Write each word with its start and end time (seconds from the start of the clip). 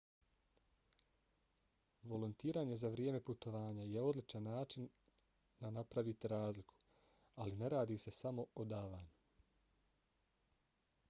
volontiranje 2.13 2.77
za 2.83 2.89
vrijeme 2.93 3.19
putovanja 3.27 3.85
je 3.89 4.05
odličan 4.11 4.43
način 4.47 4.89
na 5.65 5.71
napravite 5.77 6.33
razliku 6.35 6.79
ali 7.45 7.55
ne 7.63 7.71
radi 7.77 8.01
se 8.07 8.17
samo 8.23 8.47
o 8.65 8.69
davanju 8.75 9.15